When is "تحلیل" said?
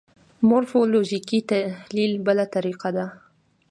1.51-2.11